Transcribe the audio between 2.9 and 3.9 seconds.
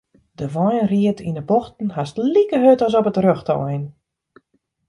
op it rjochte ein.